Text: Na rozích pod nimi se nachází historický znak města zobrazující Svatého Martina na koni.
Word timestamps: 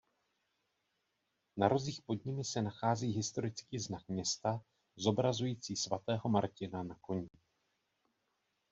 Na 1.57 1.67
rozích 1.67 2.01
pod 2.05 2.25
nimi 2.25 2.43
se 2.43 2.61
nachází 2.61 3.07
historický 3.11 3.79
znak 3.79 4.07
města 4.07 4.61
zobrazující 4.95 5.75
Svatého 5.75 6.29
Martina 6.29 6.83
na 6.83 6.95
koni. 7.01 7.27